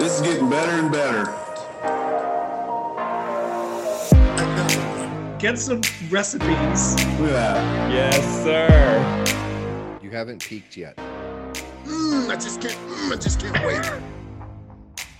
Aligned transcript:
This 0.00 0.18
is 0.18 0.26
getting 0.26 0.48
better 0.48 0.72
and 0.72 0.90
better. 0.90 1.26
Get 5.38 5.58
some 5.58 5.82
recipes. 6.08 6.94
Look 7.20 7.28
at 7.28 7.32
that. 7.32 7.92
Yes, 7.92 8.42
sir. 8.42 9.98
You 10.02 10.08
haven't 10.08 10.42
peaked 10.42 10.78
yet. 10.78 10.96
Mm, 11.84 12.30
I 12.30 12.36
just 12.36 12.62
can't. 12.62 12.74
Mm, 12.88 13.12
I 13.12 13.16
just 13.16 13.40
can't 13.40 13.62
wait. 13.66 13.92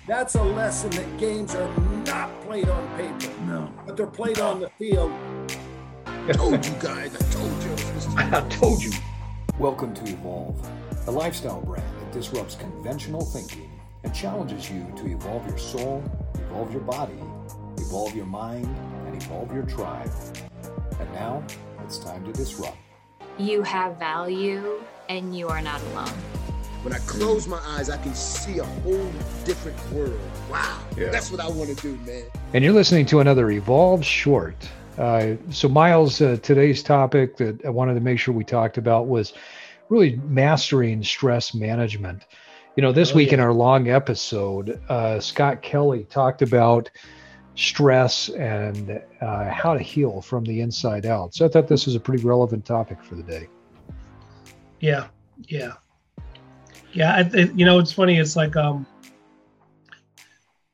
That's 0.08 0.36
a 0.36 0.42
lesson 0.42 0.88
that 0.92 1.18
games 1.18 1.54
are 1.54 1.78
not 2.06 2.40
played 2.40 2.70
on 2.70 2.88
paper, 2.96 3.30
No. 3.42 3.70
but 3.84 3.98
they're 3.98 4.06
played 4.06 4.40
on 4.40 4.60
the 4.60 4.70
field. 4.70 5.12
I 6.06 6.32
told 6.32 6.64
you 6.64 6.72
guys. 6.80 7.14
I 7.14 7.30
told 7.30 7.62
you. 7.62 7.76
I 8.16 8.40
told 8.48 8.82
you. 8.82 8.92
Welcome 9.58 9.92
to 9.92 10.04
Evolve, 10.10 10.66
a 11.06 11.10
lifestyle 11.10 11.60
brand 11.60 11.84
that 12.00 12.12
disrupts 12.12 12.54
conventional 12.54 13.20
thinking 13.20 13.69
and 14.02 14.14
challenges 14.14 14.70
you 14.70 14.86
to 14.96 15.06
evolve 15.06 15.46
your 15.46 15.58
soul, 15.58 16.02
evolve 16.34 16.72
your 16.72 16.82
body, 16.82 17.18
evolve 17.78 18.14
your 18.14 18.26
mind, 18.26 18.66
and 19.06 19.22
evolve 19.22 19.52
your 19.52 19.64
tribe. 19.64 20.10
And 20.98 21.12
now 21.12 21.44
it's 21.84 21.98
time 21.98 22.24
to 22.24 22.32
disrupt. 22.32 22.76
You 23.38 23.62
have 23.62 23.98
value 23.98 24.82
and 25.08 25.36
you 25.36 25.48
are 25.48 25.62
not 25.62 25.80
alone. 25.92 26.08
When 26.82 26.94
I 26.94 26.98
close 27.00 27.46
my 27.46 27.60
eyes, 27.66 27.90
I 27.90 27.98
can 27.98 28.14
see 28.14 28.58
a 28.58 28.64
whole 28.64 29.12
different 29.44 29.78
world. 29.92 30.18
Wow. 30.50 30.82
Yeah. 30.96 31.10
That's 31.10 31.30
what 31.30 31.40
I 31.40 31.48
want 31.48 31.68
to 31.68 31.74
do, 31.74 31.96
man. 32.06 32.24
And 32.54 32.64
you're 32.64 32.72
listening 32.72 33.04
to 33.06 33.20
another 33.20 33.50
Evolve 33.50 34.04
Short. 34.04 34.56
Uh, 34.96 35.36
so, 35.50 35.68
Miles, 35.68 36.20
uh, 36.20 36.38
today's 36.42 36.82
topic 36.82 37.36
that 37.36 37.64
I 37.66 37.70
wanted 37.70 37.94
to 37.94 38.00
make 38.00 38.18
sure 38.18 38.32
we 38.32 38.44
talked 38.44 38.78
about 38.78 39.08
was 39.08 39.34
really 39.90 40.16
mastering 40.24 41.02
stress 41.02 41.52
management. 41.54 42.24
You 42.76 42.82
know, 42.82 42.92
this 42.92 43.12
Oh, 43.12 43.16
week 43.16 43.28
yeah. 43.28 43.34
in 43.34 43.40
our 43.40 43.52
long 43.52 43.88
episode, 43.88 44.80
uh, 44.88 45.20
Scott 45.20 45.60
Kelly 45.62 46.04
talked 46.04 46.42
about 46.42 46.90
stress 47.56 48.28
and 48.30 49.00
uh, 49.20 49.50
how 49.50 49.74
to 49.74 49.80
heal 49.80 50.22
from 50.22 50.44
the 50.44 50.60
inside 50.60 51.04
out. 51.04 51.34
So, 51.34 51.44
I 51.44 51.48
thought 51.48 51.68
this 51.68 51.84
was 51.86 51.94
a 51.94 52.00
pretty 52.00 52.24
relevant 52.24 52.64
topic 52.64 53.02
for 53.02 53.16
the 53.16 53.22
day. 53.22 53.48
Yeah, 54.80 55.08
yeah, 55.48 55.72
yeah. 56.92 57.28
It, 57.34 57.52
you 57.54 57.66
know, 57.66 57.78
it's 57.78 57.92
funny. 57.92 58.18
It's 58.18 58.34
like 58.36 58.56
um, 58.56 58.86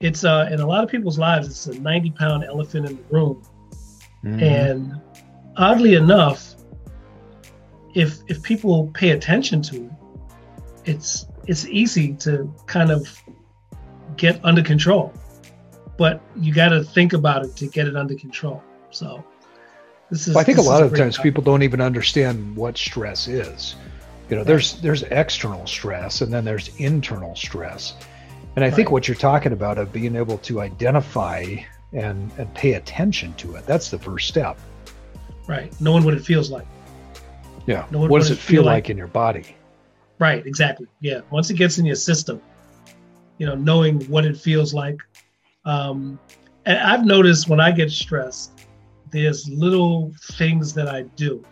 it's 0.00 0.22
uh, 0.22 0.48
in 0.52 0.60
a 0.60 0.66
lot 0.66 0.84
of 0.84 0.90
people's 0.90 1.18
lives, 1.18 1.48
it's 1.48 1.66
a 1.66 1.80
ninety-pound 1.80 2.44
elephant 2.44 2.86
in 2.88 2.96
the 2.96 3.02
room, 3.10 3.42
Mhm. 4.24 4.42
and 4.42 5.00
oddly 5.56 5.94
enough, 5.94 6.54
if 7.94 8.18
if 8.28 8.40
people 8.44 8.92
pay 8.94 9.10
attention 9.10 9.60
to 9.62 9.76
it, 9.86 9.90
it's 10.84 11.26
it's 11.46 11.66
easy 11.66 12.14
to 12.14 12.52
kind 12.66 12.90
of 12.90 13.06
get 14.16 14.40
under 14.44 14.62
control, 14.62 15.12
but 15.96 16.20
you 16.36 16.52
got 16.52 16.70
to 16.70 16.82
think 16.82 17.12
about 17.12 17.44
it 17.44 17.56
to 17.56 17.66
get 17.66 17.86
it 17.86 17.96
under 17.96 18.14
control. 18.14 18.62
So. 18.90 19.24
This 20.08 20.28
is, 20.28 20.34
Well, 20.34 20.40
I 20.40 20.44
think 20.44 20.58
a 20.58 20.62
lot 20.62 20.82
of 20.84 20.90
great 20.90 21.00
times 21.00 21.16
topic. 21.16 21.32
people 21.32 21.42
don't 21.42 21.62
even 21.64 21.80
understand 21.80 22.54
what 22.54 22.78
stress 22.78 23.26
is. 23.26 23.74
You 24.30 24.36
know, 24.36 24.44
there's 24.44 24.80
there's 24.80 25.02
external 25.04 25.66
stress 25.66 26.20
and 26.20 26.32
then 26.32 26.44
there's 26.44 26.68
internal 26.78 27.34
stress. 27.34 27.94
And 28.54 28.64
I 28.64 28.70
think 28.70 28.92
what 28.92 29.08
you're 29.08 29.16
talking 29.16 29.52
about 29.52 29.78
of 29.78 29.92
being 29.92 30.14
able 30.14 30.38
to 30.38 30.60
identify 30.60 31.56
and 31.92 32.30
and 32.38 32.52
pay 32.54 32.74
attention 32.74 33.34
to 33.34 33.56
it, 33.56 33.66
that's 33.66 33.90
the 33.90 33.98
first 33.98 34.28
step. 34.28 34.56
right, 35.48 35.72
knowing 35.80 36.04
what 36.04 36.14
it 36.14 36.24
feels 36.24 36.50
like. 36.52 36.66
Yeah. 37.66 37.84
Know 37.90 37.98
what- 38.00 38.10
what 38.10 38.18
does 38.20 38.30
it 38.30 38.38
feel 38.38 38.62
like 38.62 38.84
like. 38.84 38.90
in 38.90 38.96
your 38.96 39.08
body? 39.08 39.56
Right, 40.18 40.46
exactly. 40.46 40.86
Yeah. 41.00 41.20
Once 41.30 41.50
it 41.50 41.54
gets 41.54 41.78
in 41.78 41.84
your 41.84 41.96
system, 41.96 42.40
you 43.38 43.46
know, 43.46 43.54
knowing 43.54 44.00
what 44.08 44.24
it 44.24 44.36
feels 44.36 44.72
like. 44.72 45.00
Um, 45.64 46.18
and 46.64 46.78
I've 46.78 47.04
noticed 47.04 47.48
when 47.48 47.60
I 47.60 47.70
get 47.70 47.90
stressed, 47.90 48.66
there's 49.10 49.48
little 49.48 50.12
things 50.32 50.72
that 50.74 50.88
I 50.88 51.02
do. 51.02 51.44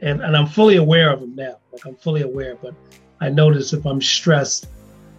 And, 0.00 0.22
and 0.22 0.36
I'm 0.36 0.46
fully 0.46 0.76
aware 0.76 1.10
of 1.10 1.20
them 1.20 1.34
now. 1.34 1.58
Like 1.72 1.86
I'm 1.86 1.96
fully 1.96 2.22
aware, 2.22 2.56
but 2.56 2.74
I 3.20 3.30
notice 3.30 3.72
if 3.72 3.86
I'm 3.86 4.00
stressed, 4.00 4.68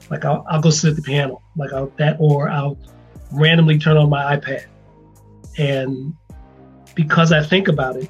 like 0.09 0.23
I'll, 0.23 0.45
I'll 0.49 0.61
go 0.61 0.69
sit 0.69 0.91
at 0.91 0.95
the 0.95 1.01
piano, 1.01 1.41
like 1.55 1.73
I'll 1.73 1.91
that, 1.97 2.17
or 2.19 2.49
I'll 2.49 2.77
randomly 3.31 3.79
turn 3.79 3.97
on 3.97 4.09
my 4.09 4.37
iPad. 4.37 4.65
And 5.57 6.13
because 6.93 7.31
I 7.31 7.41
think 7.41 7.67
about 7.67 7.95
it, 7.95 8.09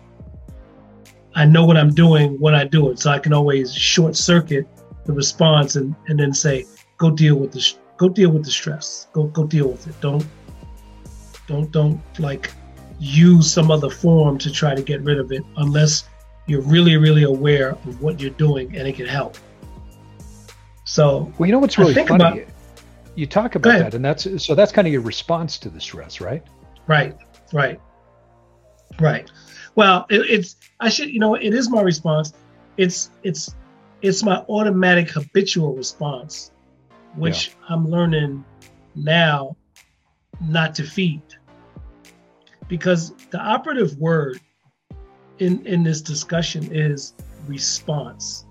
I 1.36 1.46
know 1.46 1.66
what 1.66 1.78
I'm 1.78 1.94
doing 1.94 2.40
when 2.40 2.56
I 2.56 2.64
do 2.66 2.90
it, 2.92 3.00
so 3.00 3.12
I 3.12 3.20
can 3.20 3.34
always 3.34 3.74
short 3.74 4.16
circuit 4.16 4.66
the 5.06 5.14
response 5.14 5.76
and, 5.76 5.94
and 6.08 6.20
then 6.20 6.34
say, 6.34 6.66
"Go 6.98 7.12
deal 7.12 7.36
with 7.36 7.52
the 7.52 7.74
go 7.98 8.10
deal 8.10 8.32
with 8.32 8.46
the 8.46 8.52
stress. 8.52 9.08
Go 9.14 9.24
go 9.26 9.44
deal 9.46 9.68
with 9.70 9.86
it. 9.88 10.00
Don't 10.02 10.26
don't 11.48 11.72
don't 11.72 12.00
like 12.20 12.52
use 13.00 13.52
some 13.52 13.70
other 13.70 13.90
form 13.90 14.38
to 14.40 14.50
try 14.52 14.74
to 14.74 14.82
get 14.82 15.02
rid 15.02 15.20
of 15.20 15.32
it 15.32 15.44
unless 15.58 16.08
you're 16.48 16.62
really 16.62 16.96
really 16.98 17.24
aware 17.24 17.72
of 17.72 18.02
what 18.02 18.20
you're 18.20 18.32
doing 18.32 18.76
and 18.76 18.88
it 18.88 18.96
can 18.96 19.06
help." 19.06 19.38
So 20.86 21.32
Well, 21.38 21.48
you 21.48 21.52
know 21.54 21.60
what's 21.60 21.78
really 21.78 21.94
think 21.94 22.08
funny? 22.10 22.24
about- 22.24 22.40
you 23.16 23.26
talk 23.26 23.56
about 23.56 23.80
that, 23.80 23.94
and 23.94 24.04
that's 24.04 24.28
so 24.46 24.56
that's 24.56 24.72
kind 24.74 24.88
of 24.88 24.92
your 24.92 25.02
response 25.02 25.58
to 25.60 25.70
the 25.70 25.80
stress, 25.80 26.20
right? 26.20 26.44
Right, 26.86 27.16
right, 27.54 27.80
right. 29.00 29.32
Well, 29.76 30.06
it, 30.10 30.22
it's 30.30 30.56
I 30.80 30.90
should 30.90 31.10
you 31.10 31.20
know 31.20 31.36
it 31.36 31.54
is 31.54 31.70
my 31.70 31.82
response. 31.82 32.34
It's 32.78 33.12
it's 33.24 33.56
it's 34.02 34.24
my 34.24 34.38
automatic 34.50 35.10
habitual 35.10 35.76
response, 35.76 36.52
which 37.16 37.56
I'm 37.70 37.90
learning 37.90 38.44
now 38.96 39.58
not 40.42 40.76
to 40.76 40.84
feed, 40.84 41.24
because 42.68 43.14
the 43.32 43.40
operative 43.40 43.98
word 43.98 44.40
in 45.40 45.66
in 45.66 45.84
this 45.84 46.02
discussion 46.02 46.74
is 46.74 47.14
response, 47.48 48.46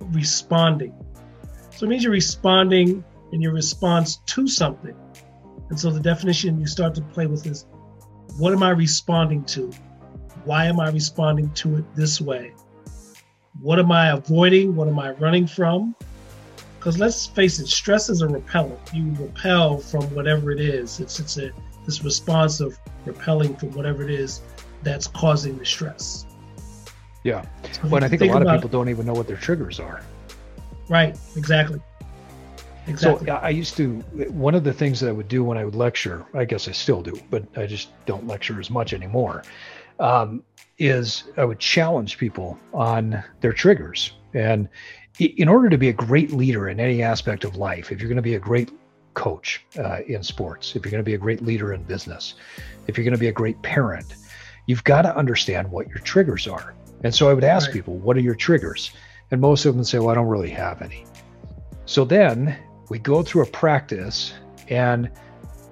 responding. 0.00 0.94
So 1.70 1.86
it 1.86 1.88
means 1.88 2.02
you're 2.02 2.12
responding 2.12 3.04
in 3.32 3.40
your 3.40 3.52
response 3.52 4.16
to 4.26 4.48
something. 4.48 4.96
And 5.70 5.78
so 5.78 5.90
the 5.90 6.00
definition 6.00 6.58
you 6.58 6.66
start 6.66 6.94
to 6.94 7.02
play 7.02 7.26
with 7.26 7.46
is 7.46 7.66
what 8.38 8.52
am 8.52 8.62
I 8.62 8.70
responding 8.70 9.44
to? 9.46 9.70
Why 10.44 10.66
am 10.66 10.80
I 10.80 10.90
responding 10.90 11.50
to 11.54 11.76
it 11.76 11.84
this 11.94 12.20
way? 12.20 12.52
What 13.60 13.78
am 13.78 13.90
I 13.90 14.10
avoiding? 14.10 14.76
What 14.76 14.88
am 14.88 14.98
I 14.98 15.10
running 15.12 15.46
from? 15.46 15.94
Because 16.78 16.98
let's 16.98 17.26
face 17.26 17.58
it, 17.58 17.66
stress 17.66 18.08
is 18.08 18.22
a 18.22 18.28
repellent. 18.28 18.78
You 18.92 19.12
repel 19.18 19.78
from 19.78 20.04
whatever 20.14 20.52
it 20.52 20.60
is. 20.60 21.00
It's 21.00 21.18
it's 21.18 21.36
a 21.38 21.50
this 21.84 22.04
response 22.04 22.60
of 22.60 22.78
repelling 23.04 23.56
from 23.56 23.72
whatever 23.72 24.02
it 24.02 24.10
is 24.10 24.42
that's 24.82 25.06
causing 25.06 25.58
the 25.58 25.66
stress. 25.66 26.26
Yeah. 27.24 27.44
So 27.72 27.88
But 27.88 28.02
I 28.02 28.06
if 28.06 28.10
think 28.10 28.22
a 28.22 28.26
lot 28.26 28.46
of 28.46 28.52
people 28.54 28.68
don't 28.68 28.88
even 28.88 29.06
know 29.06 29.14
what 29.14 29.26
their 29.26 29.36
triggers 29.36 29.80
are. 29.80 30.02
Right, 30.88 31.18
exactly. 31.36 31.80
Exactly. 32.86 33.26
So 33.26 33.34
I 33.34 33.50
used 33.50 33.76
to, 33.76 33.98
one 34.30 34.54
of 34.54 34.64
the 34.64 34.72
things 34.72 35.00
that 35.00 35.08
I 35.10 35.12
would 35.12 35.28
do 35.28 35.44
when 35.44 35.58
I 35.58 35.64
would 35.64 35.74
lecture, 35.74 36.24
I 36.32 36.46
guess 36.46 36.68
I 36.68 36.72
still 36.72 37.02
do, 37.02 37.20
but 37.30 37.44
I 37.56 37.66
just 37.66 37.90
don't 38.06 38.26
lecture 38.26 38.58
as 38.60 38.70
much 38.70 38.94
anymore, 38.94 39.42
um, 39.98 40.42
is 40.78 41.24
I 41.36 41.44
would 41.44 41.58
challenge 41.58 42.18
people 42.18 42.58
on 42.72 43.22
their 43.40 43.52
triggers. 43.52 44.12
And 44.34 44.68
in 45.18 45.48
order 45.48 45.68
to 45.68 45.78
be 45.78 45.88
a 45.88 45.92
great 45.92 46.32
leader 46.32 46.68
in 46.68 46.78
any 46.78 47.02
aspect 47.02 47.44
of 47.44 47.56
life, 47.56 47.90
if 47.90 48.00
you're 48.00 48.08
going 48.08 48.16
to 48.16 48.22
be 48.22 48.34
a 48.34 48.40
great 48.40 48.70
coach 49.14 49.64
uh, 49.78 50.00
in 50.06 50.22
sports, 50.22 50.76
if 50.76 50.84
you're 50.84 50.92
going 50.92 51.02
to 51.02 51.08
be 51.08 51.14
a 51.14 51.18
great 51.18 51.42
leader 51.42 51.72
in 51.72 51.82
business, 51.82 52.34
if 52.86 52.96
you're 52.96 53.04
going 53.04 53.12
to 53.12 53.18
be 53.18 53.28
a 53.28 53.32
great 53.32 53.60
parent, 53.62 54.14
you've 54.66 54.84
got 54.84 55.02
to 55.02 55.16
understand 55.16 55.70
what 55.70 55.88
your 55.88 55.98
triggers 55.98 56.46
are. 56.46 56.74
And 57.02 57.14
so 57.14 57.28
I 57.28 57.34
would 57.34 57.44
ask 57.44 57.68
Right. 57.68 57.74
people, 57.74 57.98
what 57.98 58.16
are 58.16 58.20
your 58.20 58.34
triggers? 58.34 58.92
And 59.30 59.40
most 59.40 59.64
of 59.66 59.74
them 59.74 59.84
say, 59.84 59.98
well, 59.98 60.10
I 60.10 60.14
don't 60.14 60.28
really 60.28 60.50
have 60.50 60.82
any. 60.82 61.04
So 61.84 62.04
then 62.04 62.56
we 62.88 62.98
go 62.98 63.22
through 63.22 63.42
a 63.42 63.46
practice, 63.46 64.34
and 64.68 65.10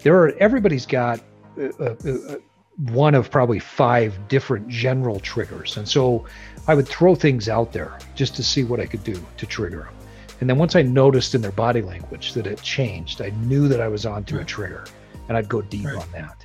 there 0.02 0.14
are 0.14 0.32
everybody's 0.38 0.86
got 0.86 1.20
uh, 1.58 1.68
uh, 1.78 1.94
uh, 2.04 2.36
one 2.76 3.14
of 3.14 3.30
probably 3.30 3.58
five 3.58 4.28
different 4.28 4.68
general 4.68 5.18
triggers. 5.20 5.76
And 5.76 5.88
so 5.88 6.26
I 6.66 6.74
would 6.74 6.86
throw 6.86 7.14
things 7.14 7.48
out 7.48 7.72
there 7.72 7.98
just 8.14 8.36
to 8.36 8.42
see 8.42 8.64
what 8.64 8.80
I 8.80 8.86
could 8.86 9.02
do 9.02 9.24
to 9.38 9.46
trigger 9.46 9.84
them. 9.84 9.94
And 10.40 10.50
then 10.50 10.58
once 10.58 10.76
I 10.76 10.82
noticed 10.82 11.34
in 11.34 11.40
their 11.40 11.52
body 11.52 11.80
language 11.80 12.34
that 12.34 12.46
it 12.46 12.60
changed, 12.60 13.22
I 13.22 13.30
knew 13.30 13.68
that 13.68 13.80
I 13.80 13.88
was 13.88 14.04
onto 14.04 14.38
a 14.38 14.44
trigger, 14.44 14.84
and 15.28 15.36
I'd 15.38 15.48
go 15.48 15.62
deep 15.62 15.86
Right. 15.86 15.96
on 15.96 16.12
that. 16.12 16.44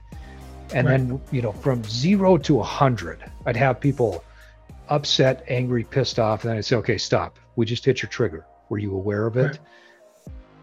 And 0.73 0.87
Right. 0.87 0.97
then, 0.97 1.21
you 1.31 1.41
know, 1.41 1.51
from 1.51 1.83
zero 1.83 2.37
to 2.37 2.61
a 2.61 2.63
hundred, 2.63 3.19
I'd 3.45 3.57
have 3.57 3.81
people 3.81 4.23
upset, 4.87 5.43
angry, 5.49 5.83
pissed 5.83 6.19
off. 6.19 6.43
And 6.43 6.51
then 6.51 6.57
I'd 6.57 6.65
say, 6.65 6.77
okay, 6.77 6.97
stop. 6.97 7.37
We 7.57 7.65
just 7.65 7.83
hit 7.83 8.01
your 8.01 8.09
trigger. 8.09 8.45
Were 8.69 8.77
you 8.77 8.95
aware 8.95 9.25
of 9.25 9.35
it? 9.35 9.41
Right. 9.47 9.59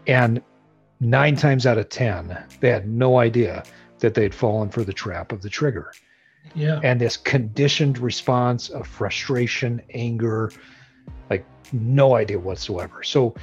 And 0.07 0.41
nine 0.99 1.35
times 1.35 1.67
out 1.67 1.77
of 1.77 1.89
10, 1.89 2.35
they 2.59 2.71
had 2.71 2.89
no 2.89 3.19
idea 3.19 3.63
that 3.99 4.13
they'd 4.13 4.33
fallen 4.33 4.69
for 4.69 4.83
the 4.83 4.93
trap 4.93 5.31
of 5.31 5.41
the 5.41 5.49
trigger. 5.49 5.91
Yeah. 6.55 6.79
And 6.83 6.99
this 6.99 7.17
conditioned 7.17 7.99
response 7.99 8.69
of 8.69 8.87
frustration, 8.87 9.81
anger, 9.93 10.51
like 11.29 11.45
no 11.71 12.15
idea 12.15 12.39
whatsoever. 12.39 13.03
So 13.03 13.35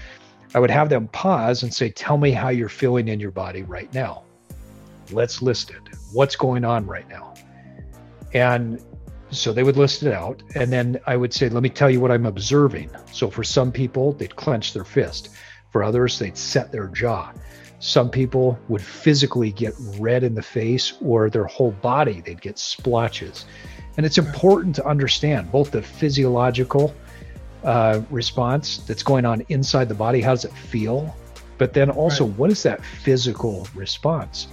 I 0.54 0.58
would 0.58 0.70
have 0.70 0.88
them 0.88 1.08
pause 1.08 1.62
and 1.62 1.72
say, 1.72 1.90
Tell 1.90 2.18
me 2.18 2.30
how 2.30 2.48
you're 2.48 2.68
feeling 2.68 3.08
in 3.08 3.20
your 3.20 3.30
body 3.30 3.62
right 3.62 3.92
now. 3.92 4.24
Let's 5.12 5.42
list 5.42 5.70
it. 5.70 5.82
What's 6.12 6.36
going 6.36 6.64
on 6.64 6.86
right 6.86 7.08
now? 7.08 7.34
And 8.34 8.82
so 9.30 9.52
they 9.52 9.62
would 9.62 9.76
list 9.76 10.02
it 10.02 10.12
out. 10.12 10.42
And 10.54 10.72
then 10.72 10.98
I 11.06 11.16
would 11.16 11.32
say, 11.32 11.48
Let 11.48 11.62
me 11.62 11.68
tell 11.68 11.90
you 11.90 12.00
what 12.00 12.10
I'm 12.10 12.26
observing. 12.26 12.90
So 13.12 13.30
for 13.30 13.44
some 13.44 13.70
people, 13.70 14.12
they'd 14.12 14.34
clench 14.36 14.72
their 14.72 14.84
fist. 14.84 15.30
For 15.70 15.82
others, 15.84 16.18
they'd 16.18 16.38
set 16.38 16.72
their 16.72 16.88
jaw. 16.88 17.32
Some 17.78 18.10
people 18.10 18.58
would 18.68 18.80
physically 18.80 19.52
get 19.52 19.74
red 19.98 20.24
in 20.24 20.34
the 20.34 20.42
face 20.42 20.94
or 21.02 21.28
their 21.28 21.44
whole 21.44 21.72
body, 21.72 22.22
they'd 22.22 22.40
get 22.40 22.58
splotches. 22.58 23.44
And 23.96 24.04
it's 24.04 24.18
important 24.18 24.74
to 24.76 24.86
understand 24.86 25.50
both 25.52 25.70
the 25.70 25.82
physiological 25.82 26.94
uh, 27.64 28.00
response 28.10 28.78
that's 28.78 29.02
going 29.02 29.24
on 29.24 29.44
inside 29.48 29.88
the 29.88 29.94
body. 29.94 30.20
How 30.20 30.30
does 30.30 30.44
it 30.44 30.52
feel? 30.52 31.14
But 31.58 31.72
then 31.72 31.90
also, 31.90 32.26
right. 32.26 32.38
what 32.38 32.50
is 32.50 32.62
that 32.62 32.84
physical 32.84 33.66
response? 33.74 34.48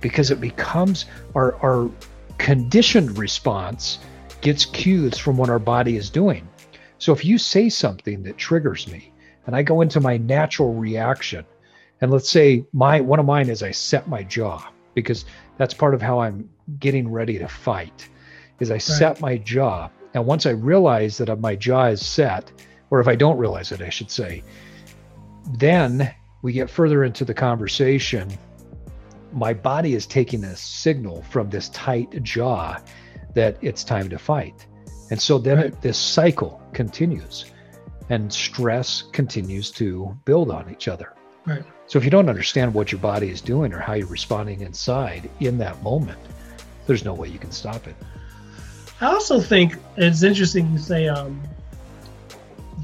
Because 0.00 0.30
it 0.30 0.40
becomes 0.40 1.06
our, 1.34 1.54
our 1.56 1.90
conditioned 2.38 3.18
response 3.18 3.98
gets 4.40 4.64
cues 4.64 5.18
from 5.18 5.36
what 5.36 5.50
our 5.50 5.58
body 5.58 5.96
is 5.96 6.10
doing. 6.10 6.48
So 6.98 7.12
if 7.12 7.24
you 7.24 7.38
say 7.38 7.68
something 7.68 8.22
that 8.24 8.36
triggers 8.36 8.88
me 8.88 9.12
and 9.46 9.54
I 9.54 9.62
go 9.62 9.80
into 9.80 10.00
my 10.00 10.16
natural 10.16 10.74
reaction, 10.74 11.44
and 12.00 12.10
let's 12.10 12.30
say 12.30 12.64
my 12.72 13.00
one 13.00 13.18
of 13.18 13.26
mine 13.26 13.48
is 13.48 13.62
I 13.62 13.70
set 13.70 14.08
my 14.08 14.22
jaw 14.22 14.70
because 14.94 15.24
that's 15.58 15.74
part 15.74 15.94
of 15.94 16.02
how 16.02 16.20
I'm 16.20 16.48
getting 16.78 17.10
ready 17.10 17.38
to 17.38 17.48
fight 17.48 18.08
is 18.60 18.70
I 18.70 18.74
right. 18.74 18.82
set 18.82 19.20
my 19.20 19.36
jaw 19.38 19.88
And 20.14 20.26
once 20.26 20.46
I 20.46 20.50
realize 20.50 21.18
that 21.18 21.38
my 21.40 21.54
jaw 21.54 21.86
is 21.86 22.04
set, 22.04 22.50
or 22.90 23.00
if 23.00 23.08
I 23.08 23.14
don't 23.14 23.38
realize 23.38 23.72
it, 23.72 23.80
I 23.80 23.90
should 23.90 24.10
say, 24.10 24.42
then 25.52 26.12
we 26.42 26.52
get 26.52 26.68
further 26.70 27.04
into 27.04 27.24
the 27.24 27.34
conversation. 27.34 28.28
My 29.32 29.54
body 29.54 29.94
is 29.94 30.06
taking 30.06 30.42
a 30.44 30.56
signal 30.56 31.22
from 31.22 31.50
this 31.50 31.68
tight 31.68 32.22
jaw 32.22 32.78
that 33.34 33.56
it's 33.62 33.84
time 33.84 34.08
to 34.10 34.18
fight. 34.18 34.66
And 35.10 35.20
so 35.20 35.38
then 35.38 35.56
right. 35.58 35.66
it, 35.66 35.80
this 35.80 35.98
cycle 35.98 36.60
continues 36.72 37.46
and 38.08 38.32
stress 38.32 39.02
continues 39.12 39.70
to 39.72 40.16
build 40.24 40.50
on 40.50 40.68
each 40.70 40.88
other. 40.88 41.14
Right. 41.46 41.64
So 41.90 41.98
if 41.98 42.04
you 42.04 42.10
don't 42.10 42.28
understand 42.28 42.72
what 42.72 42.92
your 42.92 43.00
body 43.00 43.30
is 43.30 43.40
doing 43.40 43.72
or 43.74 43.80
how 43.80 43.94
you're 43.94 44.06
responding 44.06 44.60
inside 44.60 45.28
in 45.40 45.58
that 45.58 45.82
moment, 45.82 46.20
there's 46.86 47.04
no 47.04 47.12
way 47.12 47.26
you 47.26 47.40
can 47.40 47.50
stop 47.50 47.84
it. 47.88 47.96
I 49.00 49.06
also 49.06 49.40
think 49.40 49.74
it's 49.96 50.22
interesting 50.22 50.70
you 50.70 50.78
say 50.78 51.08
um, 51.08 51.42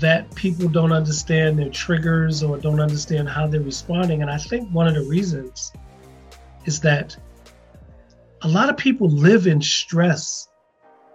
that 0.00 0.34
people 0.34 0.68
don't 0.68 0.90
understand 0.90 1.56
their 1.56 1.70
triggers 1.70 2.42
or 2.42 2.58
don't 2.58 2.80
understand 2.80 3.28
how 3.28 3.46
they're 3.46 3.60
responding. 3.60 4.22
And 4.22 4.30
I 4.30 4.38
think 4.38 4.68
one 4.72 4.88
of 4.88 4.94
the 4.94 5.08
reasons 5.08 5.70
is 6.64 6.80
that 6.80 7.16
a 8.42 8.48
lot 8.48 8.68
of 8.68 8.76
people 8.76 9.08
live 9.08 9.46
in 9.46 9.62
stress 9.62 10.48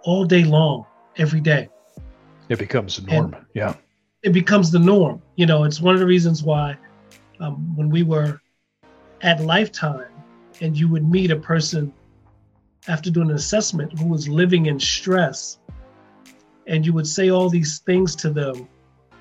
all 0.04 0.24
day 0.24 0.44
long, 0.44 0.86
every 1.18 1.42
day. 1.42 1.68
It 2.48 2.58
becomes 2.58 2.96
the 2.96 3.02
norm. 3.02 3.34
And 3.34 3.44
yeah. 3.52 3.74
It 4.22 4.32
becomes 4.32 4.70
the 4.70 4.78
norm. 4.78 5.20
You 5.36 5.44
know, 5.44 5.64
it's 5.64 5.82
one 5.82 5.92
of 5.92 6.00
the 6.00 6.06
reasons 6.06 6.42
why 6.42 6.78
um, 7.42 7.76
when 7.76 7.90
we 7.90 8.02
were 8.04 8.40
at 9.20 9.40
Lifetime 9.40 10.12
and 10.60 10.78
you 10.78 10.88
would 10.88 11.04
meet 11.04 11.30
a 11.30 11.36
person 11.36 11.92
after 12.88 13.10
doing 13.10 13.30
an 13.30 13.36
assessment 13.36 13.98
who 13.98 14.06
was 14.06 14.28
living 14.28 14.66
in 14.66 14.78
stress 14.78 15.58
and 16.66 16.86
you 16.86 16.92
would 16.92 17.06
say 17.06 17.30
all 17.30 17.50
these 17.50 17.80
things 17.80 18.14
to 18.16 18.30
them 18.30 18.68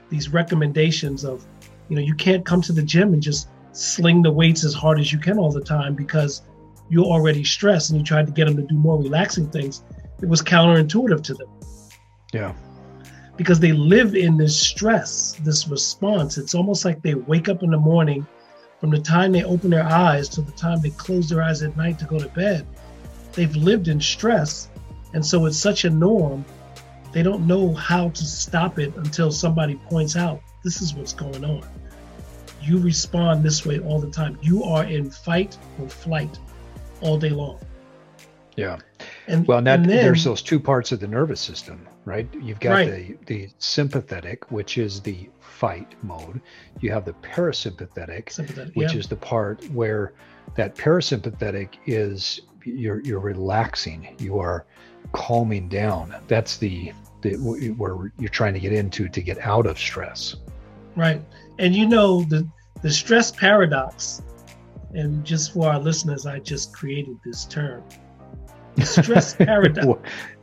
these 0.10 0.30
recommendations 0.30 1.24
of 1.24 1.46
you 1.90 1.96
know 1.96 2.02
you 2.02 2.14
can't 2.16 2.46
come 2.46 2.62
to 2.62 2.74
the 2.74 2.82
gym 2.84 3.14
and 3.14 3.22
just 3.22 3.50
sling 3.72 4.22
the 4.22 4.32
weights 4.32 4.64
as 4.64 4.74
hard 4.74 5.00
as 5.00 5.12
you 5.12 5.18
can 5.18 5.40
all 5.40 5.52
the 5.52 5.62
time 5.62 5.96
because 5.96 6.44
you're 6.90 7.06
already 7.06 7.44
stressed 7.44 7.90
and 7.90 8.00
you 8.00 8.06
tried 8.06 8.28
to 8.28 8.34
get 8.34 8.46
them 8.46 8.58
to 8.58 8.64
do 8.64 8.76
more 8.76 9.02
relaxing 9.02 9.50
things. 9.50 9.84
It 10.22 10.28
was 10.28 10.42
counterintuitive 10.42 11.24
to 11.24 11.34
them. 11.34 11.48
Yeah 12.34 12.54
because 13.38 13.60
they 13.60 13.72
live 13.72 14.16
in 14.16 14.38
this 14.38 14.60
stress 14.60 15.36
this 15.44 15.68
response. 15.68 16.38
It's 16.38 16.56
almost 16.56 16.86
like 16.86 17.02
they 17.02 17.16
wake 17.16 17.50
up 17.50 17.64
in 17.64 17.72
the 17.72 17.78
morning 17.78 18.26
from 18.80 18.90
the 18.90 19.00
time 19.00 19.32
they 19.32 19.44
open 19.44 19.70
their 19.70 19.86
eyes 19.86 20.28
to 20.30 20.42
the 20.42 20.52
time 20.52 20.82
they 20.82 20.90
close 20.92 21.30
their 21.30 21.42
eyes 21.42 21.62
at 21.62 21.78
night 21.78 22.00
to 22.00 22.06
go 22.06 22.20
to 22.20 22.28
bed. 22.30 22.68
They've 23.34 23.56
lived 23.56 23.88
in 23.88 24.02
stress 24.02 24.70
and 25.14 25.26
so 25.26 25.46
it's 25.46 25.58
such 25.58 25.86
a 25.86 25.90
norm. 25.90 26.46
They 27.12 27.24
don't 27.24 27.46
know 27.46 27.74
how 27.74 28.10
to 28.10 28.24
stop 28.24 28.80
it 28.80 28.96
until 28.96 29.32
somebody 29.32 29.76
points 29.90 30.16
out 30.16 30.42
this 30.64 30.82
is 30.82 30.94
what's 30.94 31.14
going 31.14 31.44
on. 31.44 31.68
You 32.62 32.80
respond 32.80 33.44
this 33.44 33.66
way 33.66 33.80
all 33.80 34.00
the 34.00 34.10
time. 34.10 34.38
You 34.42 34.64
are 34.64 34.84
in 34.86 35.10
fight 35.10 35.58
or 35.80 35.90
flight 35.90 36.38
all 37.02 37.18
day 37.18 37.30
long. 37.32 37.60
Yeah. 38.56 38.78
And 39.28 39.48
well 39.48 39.62
that, 39.62 39.80
and 39.80 39.90
then, 39.90 40.04
there's 40.04 40.24
those 40.24 40.42
two 40.42 40.60
parts 40.60 40.92
of 40.92 41.00
the 41.00 41.08
nervous 41.08 41.42
system 41.42 41.88
right? 42.06 42.28
You've 42.42 42.60
got 42.60 42.72
right. 42.72 43.26
the 43.28 43.46
the 43.46 43.50
sympathetic 43.58 44.52
which 44.52 44.78
is 44.78 45.02
the 45.02 45.30
fight 45.40 45.96
mode. 46.04 46.42
You 46.80 46.92
have 46.92 47.06
the 47.06 47.14
parasympathetic 47.14 48.76
which 48.76 48.94
yeah. 48.94 49.00
is 49.00 49.08
the 49.08 49.16
part 49.16 49.64
where 49.72 50.14
that 50.56 50.76
parasympathetic 50.76 51.70
is 51.86 52.42
you're 52.64 53.02
you're 53.02 53.20
relaxing 53.20 54.16
you 54.20 54.40
are 54.40 54.66
calming 55.14 55.68
down. 55.68 56.16
That's 56.28 56.58
the, 56.58 56.94
the 57.22 57.36
where 57.36 58.12
you're 58.20 58.30
trying 58.30 58.54
to 58.54 58.60
get 58.60 58.74
into 58.74 59.10
to 59.10 59.22
get 59.22 59.40
out 59.40 59.66
of 59.66 59.78
stress. 59.78 60.36
Right. 60.96 61.22
And 61.60 61.76
you 61.76 61.88
know 61.88 62.24
the 62.24 62.48
the 62.82 62.92
stress 62.92 63.32
paradox 63.32 64.22
and 64.94 65.24
just 65.24 65.54
for 65.54 65.72
our 65.72 65.80
listeners 65.80 66.26
i 66.26 66.40
just 66.40 66.74
created 66.74 67.18
this 67.24 67.46
term. 67.46 67.84
Stress 68.84 69.36
paradox 69.36 69.86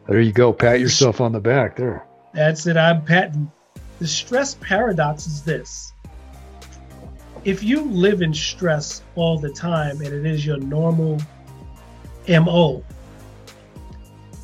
there 0.08 0.20
you 0.20 0.32
go 0.32 0.52
pat 0.52 0.81
yourself 0.81 1.20
on 1.20 1.32
the 1.32 1.40
back 1.40 1.76
there 1.76 2.06
that's 2.34 2.66
it 2.66 2.76
i'm 2.76 3.05
patting 3.05 3.50
the 3.99 4.06
stress 4.06 4.55
paradox 4.55 5.26
is 5.26 5.43
this 5.43 5.93
if 7.44 7.62
you 7.62 7.82
live 7.82 8.22
in 8.22 8.34
stress 8.34 9.02
all 9.14 9.38
the 9.38 9.50
time 9.50 10.00
and 10.00 10.08
it 10.08 10.26
is 10.26 10.44
your 10.44 10.58
normal 10.58 11.19
MO. 12.28 12.84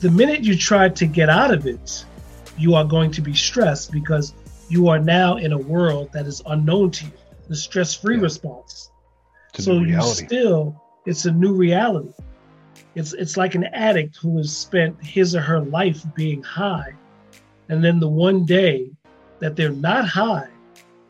The 0.01 0.11
minute 0.11 0.43
you 0.43 0.57
try 0.57 0.89
to 0.89 1.07
get 1.07 1.29
out 1.29 1.53
of 1.53 1.67
it, 1.67 2.05
you 2.57 2.75
are 2.75 2.85
going 2.85 3.11
to 3.13 3.21
be 3.21 3.35
stressed 3.35 3.93
because 3.93 4.35
you 4.69 4.89
are 4.89 4.99
now 4.99 5.37
in 5.37 5.53
a 5.53 5.59
world 5.59 6.11
that 6.13 6.27
is 6.27 6.43
unknown 6.47 6.91
to 6.93 7.05
you, 7.05 7.13
the 7.49 7.57
stress 7.57 7.95
free 7.95 8.17
yeah. 8.17 8.23
response. 8.23 8.91
So 9.59 9.81
you 9.81 10.01
still, 10.03 10.83
it's 11.07 11.27
a 11.27 11.31
new 11.31 11.53
reality. 11.53 12.13
It's, 12.95 13.13
it's 13.13 13.37
like 13.37 13.55
an 13.55 13.65
addict 13.65 14.17
who 14.17 14.37
has 14.39 14.57
spent 14.57 15.03
his 15.03 15.35
or 15.35 15.41
her 15.41 15.61
life 15.61 16.05
being 16.15 16.43
high. 16.43 16.95
And 17.69 17.83
then 17.83 17.99
the 17.99 18.09
one 18.09 18.45
day 18.45 18.91
that 19.41 19.57
they're 19.57 19.71
not 19.71 20.07
high, 20.07 20.49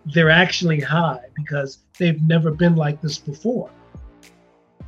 they're 0.07 0.31
actually 0.31 0.81
high 0.81 1.21
because 1.35 1.79
they've 1.99 2.23
never 2.23 2.51
been 2.51 2.77
like 2.77 3.01
this 3.01 3.19
before. 3.19 3.71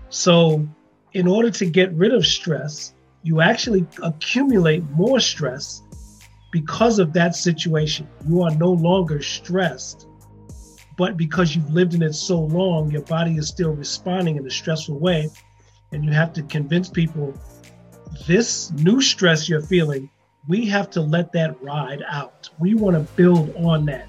So 0.09 0.67
in 1.13 1.27
order 1.27 1.51
to 1.51 1.67
get 1.67 1.93
rid 1.93 2.13
of 2.13 2.27
stress, 2.27 2.95
you 3.23 3.41
actually 3.41 3.87
accumulate 4.03 4.85
more 4.91 5.19
stress 5.19 5.83
because 6.53 6.99
of 6.99 7.13
that 7.15 7.35
situation. 7.35 8.09
You 8.29 8.43
are 8.43 8.55
no 8.55 8.71
longer 8.71 9.21
stressed, 9.21 10.07
but 10.97 11.17
because 11.17 11.55
you've 11.55 11.71
lived 11.73 11.95
in 11.95 12.03
it 12.03 12.15
so 12.15 12.41
long, 12.41 12.91
your 12.91 13.03
body 13.03 13.37
is 13.37 13.49
still 13.49 13.73
responding 13.73 14.37
in 14.37 14.47
a 14.47 14.51
stressful 14.51 14.99
way. 14.99 15.29
And 15.93 16.05
you 16.05 16.13
have 16.13 16.33
to 16.35 16.43
convince 16.43 16.89
people 16.89 17.35
this 18.27 18.71
new 18.73 19.01
stress 19.01 19.49
you're 19.49 19.61
feeling, 19.61 20.11
we 20.49 20.67
have 20.67 20.91
to 20.91 21.01
let 21.01 21.33
that 21.33 21.61
ride 21.63 22.03
out. 22.09 22.49
We 22.59 22.75
want 22.75 22.97
to 22.97 23.15
build 23.15 23.55
on 23.57 23.85
that 23.87 24.09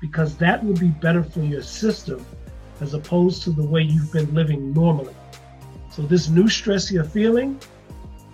because 0.00 0.36
that 0.36 0.64
will 0.64 0.74
be 0.76 0.88
better 0.88 1.22
for 1.22 1.40
your 1.40 1.62
system 1.62 2.24
as 2.80 2.94
opposed 2.94 3.42
to 3.42 3.50
the 3.50 3.64
way 3.64 3.82
you've 3.82 4.12
been 4.12 4.32
living 4.34 4.72
normally. 4.72 5.14
So 5.90 6.02
this 6.02 6.28
new 6.28 6.48
stress 6.48 6.92
you're 6.92 7.02
feeling, 7.02 7.60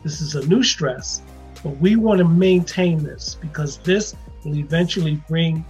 this 0.02 0.20
is 0.20 0.34
a 0.34 0.46
new 0.46 0.62
stress, 0.62 1.22
but 1.62 1.76
we 1.78 1.96
want 1.96 2.18
to 2.18 2.28
maintain 2.28 3.02
this 3.02 3.38
because 3.40 3.78
this 3.78 4.14
will 4.44 4.56
eventually 4.56 5.22
bring 5.28 5.64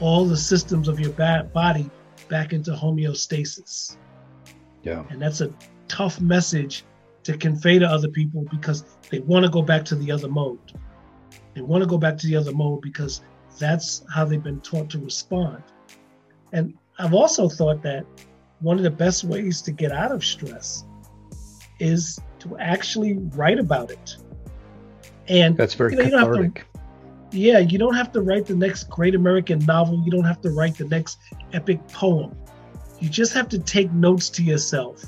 all 0.00 0.26
the 0.26 0.36
systems 0.36 0.86
of 0.86 1.00
your 1.00 1.12
body 1.12 1.88
back 2.28 2.52
into 2.52 2.72
homeostasis. 2.72 3.96
Yeah. 4.82 5.04
And 5.08 5.20
that's 5.20 5.40
a 5.40 5.50
tough 5.90 6.20
message 6.20 6.84
to 7.24 7.36
convey 7.36 7.78
to 7.78 7.86
other 7.86 8.08
people 8.08 8.46
because 8.50 8.84
they 9.10 9.18
want 9.18 9.44
to 9.44 9.50
go 9.50 9.60
back 9.60 9.84
to 9.86 9.96
the 9.96 10.10
other 10.12 10.28
mode. 10.28 10.72
They 11.54 11.60
want 11.60 11.82
to 11.82 11.88
go 11.88 11.98
back 11.98 12.16
to 12.18 12.26
the 12.26 12.36
other 12.36 12.52
mode 12.52 12.80
because 12.80 13.22
that's 13.58 14.04
how 14.12 14.24
they've 14.24 14.42
been 14.42 14.60
taught 14.60 14.88
to 14.90 14.98
respond. 14.98 15.62
And 16.52 16.74
I've 16.98 17.12
also 17.12 17.48
thought 17.48 17.82
that 17.82 18.06
one 18.60 18.76
of 18.76 18.84
the 18.84 18.90
best 18.90 19.24
ways 19.24 19.60
to 19.62 19.72
get 19.72 19.90
out 19.90 20.12
of 20.12 20.24
stress 20.24 20.84
is 21.80 22.20
to 22.38 22.56
actually 22.58 23.18
write 23.34 23.58
about 23.58 23.90
it. 23.90 24.16
And 25.28 25.56
that's 25.56 25.74
very 25.74 25.94
you 25.94 26.10
know, 26.10 26.26
cathartic. 26.26 26.66
yeah, 27.32 27.58
you 27.58 27.78
don't 27.78 27.94
have 27.94 28.12
to 28.12 28.22
write 28.22 28.46
the 28.46 28.54
next 28.54 28.84
great 28.90 29.14
American 29.14 29.58
novel. 29.60 30.02
You 30.04 30.10
don't 30.10 30.24
have 30.24 30.40
to 30.42 30.50
write 30.50 30.76
the 30.76 30.86
next 30.86 31.18
epic 31.52 31.86
poem. 31.88 32.36
You 33.00 33.08
just 33.08 33.32
have 33.32 33.48
to 33.50 33.58
take 33.58 33.90
notes 33.92 34.28
to 34.30 34.42
yourself. 34.42 35.02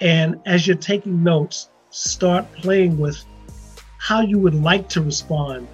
And 0.00 0.40
as 0.46 0.66
you're 0.66 0.76
taking 0.76 1.22
notes, 1.22 1.70
start 1.90 2.50
playing 2.52 2.98
with 2.98 3.24
how 3.98 4.20
you 4.20 4.38
would 4.38 4.54
like 4.54 4.88
to 4.90 5.02
respond 5.02 5.66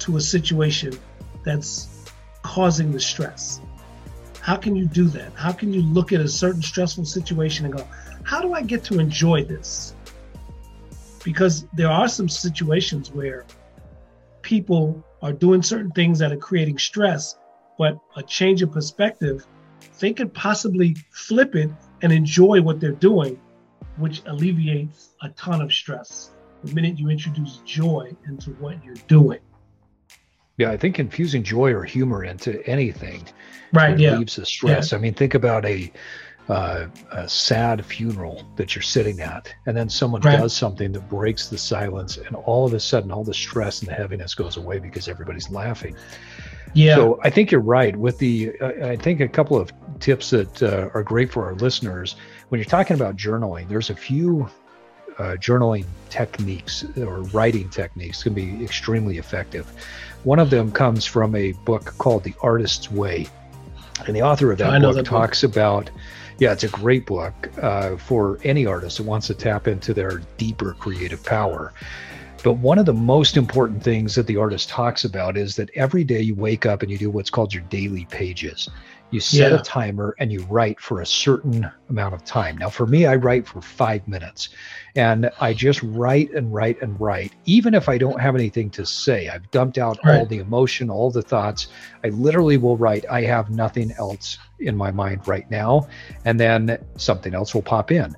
to 0.00 0.16
a 0.16 0.20
situation 0.20 0.98
that's 1.44 1.88
causing 2.42 2.92
the 2.92 3.00
stress. 3.00 3.60
How 4.40 4.56
can 4.56 4.74
you 4.74 4.86
do 4.86 5.06
that? 5.08 5.32
How 5.34 5.52
can 5.52 5.72
you 5.72 5.82
look 5.82 6.12
at 6.12 6.20
a 6.20 6.28
certain 6.28 6.62
stressful 6.62 7.04
situation 7.04 7.66
and 7.66 7.76
go, 7.76 7.86
how 8.24 8.40
do 8.40 8.54
I 8.54 8.62
get 8.62 8.82
to 8.84 8.98
enjoy 8.98 9.44
this? 9.44 9.94
Because 11.22 11.66
there 11.74 11.90
are 11.90 12.08
some 12.08 12.28
situations 12.28 13.12
where 13.12 13.44
people 14.42 15.04
are 15.22 15.32
doing 15.32 15.62
certain 15.62 15.90
things 15.92 16.18
that 16.18 16.32
are 16.32 16.36
creating 16.36 16.78
stress, 16.78 17.36
but 17.78 17.98
a 18.16 18.22
change 18.22 18.62
of 18.62 18.72
perspective, 18.72 19.46
they 20.00 20.12
could 20.12 20.32
possibly 20.32 20.96
flip 21.10 21.54
it 21.54 21.70
and 22.02 22.12
enjoy 22.12 22.60
what 22.62 22.80
they're 22.80 22.92
doing, 22.92 23.38
which 24.00 24.22
alleviates 24.26 25.10
a 25.22 25.28
ton 25.30 25.60
of 25.60 25.72
stress 25.72 26.30
the 26.64 26.74
minute 26.74 26.98
you 26.98 27.08
introduce 27.08 27.58
joy 27.64 28.14
into 28.26 28.50
what 28.52 28.82
you're 28.84 28.94
doing. 29.08 29.40
Yeah, 30.56 30.70
I 30.70 30.76
think 30.76 30.98
infusing 30.98 31.42
joy 31.42 31.72
or 31.72 31.84
humor 31.84 32.24
into 32.24 32.66
anything 32.66 33.26
right 33.72 33.96
relieves 33.96 34.36
yeah. 34.36 34.42
the 34.42 34.46
stress. 34.46 34.92
Yeah. 34.92 34.98
I 34.98 35.00
mean, 35.00 35.14
think 35.14 35.34
about 35.34 35.64
a 35.64 35.90
uh, 36.48 36.88
a 37.12 37.28
sad 37.28 37.86
funeral 37.86 38.44
that 38.56 38.74
you're 38.74 38.82
sitting 38.82 39.20
at, 39.20 39.54
and 39.66 39.76
then 39.76 39.88
someone 39.88 40.20
right. 40.22 40.36
does 40.38 40.54
something 40.54 40.92
that 40.92 41.08
breaks 41.08 41.48
the 41.48 41.56
silence, 41.56 42.16
and 42.16 42.34
all 42.34 42.66
of 42.66 42.74
a 42.74 42.80
sudden, 42.80 43.12
all 43.12 43.24
the 43.24 43.32
stress 43.32 43.80
and 43.80 43.88
the 43.88 43.94
heaviness 43.94 44.34
goes 44.34 44.56
away 44.56 44.80
because 44.80 45.06
everybody's 45.06 45.48
laughing. 45.48 45.96
Yeah. 46.74 46.96
So 46.96 47.20
I 47.22 47.30
think 47.30 47.50
you're 47.50 47.60
right. 47.60 47.96
With 47.96 48.18
the, 48.18 48.52
uh, 48.60 48.88
I 48.88 48.96
think 48.96 49.20
a 49.20 49.28
couple 49.28 49.56
of 49.56 49.72
tips 50.00 50.30
that 50.30 50.62
uh, 50.62 50.88
are 50.94 51.02
great 51.02 51.30
for 51.30 51.44
our 51.44 51.54
listeners 51.54 52.16
when 52.48 52.58
you're 52.58 52.64
talking 52.64 52.94
about 52.94 53.16
journaling. 53.16 53.68
There's 53.68 53.90
a 53.90 53.94
few 53.94 54.48
uh, 55.18 55.36
journaling 55.36 55.84
techniques 56.08 56.84
or 56.96 57.22
writing 57.24 57.68
techniques 57.68 58.22
can 58.22 58.34
be 58.34 58.64
extremely 58.64 59.18
effective. 59.18 59.66
One 60.24 60.38
of 60.38 60.50
them 60.50 60.72
comes 60.72 61.04
from 61.04 61.34
a 61.34 61.52
book 61.52 61.94
called 61.98 62.24
The 62.24 62.34
Artist's 62.42 62.90
Way, 62.90 63.26
and 64.06 64.16
the 64.16 64.22
author 64.22 64.50
of 64.52 64.58
that 64.58 64.80
book 64.80 64.96
that 64.96 65.04
talks 65.04 65.42
book. 65.42 65.50
about 65.52 65.90
yeah, 66.40 66.52
it's 66.52 66.64
a 66.64 66.68
great 66.68 67.04
book 67.04 67.34
uh, 67.60 67.98
for 67.98 68.40
any 68.44 68.64
artist 68.64 68.96
who 68.96 69.04
wants 69.04 69.26
to 69.26 69.34
tap 69.34 69.68
into 69.68 69.92
their 69.92 70.22
deeper 70.38 70.74
creative 70.78 71.22
power. 71.22 71.74
But 72.42 72.54
one 72.54 72.78
of 72.78 72.86
the 72.86 72.94
most 72.94 73.36
important 73.36 73.82
things 73.82 74.14
that 74.14 74.26
the 74.26 74.38
artist 74.38 74.70
talks 74.70 75.04
about 75.04 75.36
is 75.36 75.56
that 75.56 75.68
every 75.74 76.02
day 76.02 76.22
you 76.22 76.34
wake 76.34 76.64
up 76.64 76.80
and 76.80 76.90
you 76.90 76.96
do 76.96 77.10
what's 77.10 77.28
called 77.28 77.52
your 77.52 77.62
daily 77.64 78.06
pages. 78.06 78.70
You 79.10 79.18
set 79.18 79.50
yeah. 79.50 79.58
a 79.58 79.62
timer 79.62 80.14
and 80.18 80.30
you 80.30 80.42
write 80.44 80.78
for 80.78 81.00
a 81.00 81.06
certain 81.06 81.68
amount 81.88 82.14
of 82.14 82.24
time. 82.24 82.56
Now, 82.56 82.68
for 82.68 82.86
me, 82.86 83.06
I 83.06 83.16
write 83.16 83.46
for 83.46 83.60
five 83.60 84.06
minutes 84.06 84.50
and 84.94 85.30
I 85.40 85.52
just 85.52 85.82
write 85.82 86.30
and 86.32 86.52
write 86.54 86.80
and 86.80 86.98
write, 87.00 87.32
even 87.44 87.74
if 87.74 87.88
I 87.88 87.98
don't 87.98 88.20
have 88.20 88.36
anything 88.36 88.70
to 88.70 88.86
say. 88.86 89.28
I've 89.28 89.50
dumped 89.50 89.78
out 89.78 89.98
right. 90.04 90.18
all 90.18 90.26
the 90.26 90.38
emotion, 90.38 90.90
all 90.90 91.10
the 91.10 91.22
thoughts. 91.22 91.68
I 92.04 92.08
literally 92.08 92.56
will 92.56 92.76
write, 92.76 93.04
I 93.10 93.22
have 93.22 93.50
nothing 93.50 93.92
else 93.92 94.38
in 94.60 94.76
my 94.76 94.92
mind 94.92 95.26
right 95.26 95.50
now. 95.50 95.88
And 96.24 96.38
then 96.38 96.78
something 96.96 97.34
else 97.34 97.52
will 97.52 97.62
pop 97.62 97.90
in. 97.90 98.16